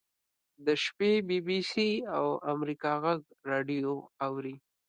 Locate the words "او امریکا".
2.17-2.91